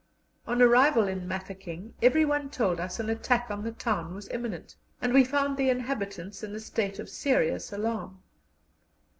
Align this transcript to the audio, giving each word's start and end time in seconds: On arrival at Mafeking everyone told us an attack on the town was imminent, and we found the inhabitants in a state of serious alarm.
On 0.47 0.63
arrival 0.63 1.07
at 1.09 1.21
Mafeking 1.21 1.93
everyone 2.01 2.49
told 2.49 2.79
us 2.79 2.99
an 2.99 3.07
attack 3.07 3.51
on 3.51 3.61
the 3.63 3.71
town 3.71 4.15
was 4.15 4.27
imminent, 4.29 4.75
and 4.99 5.13
we 5.13 5.23
found 5.23 5.57
the 5.57 5.69
inhabitants 5.69 6.41
in 6.41 6.55
a 6.55 6.59
state 6.59 6.97
of 6.97 7.07
serious 7.07 7.71
alarm. 7.71 8.19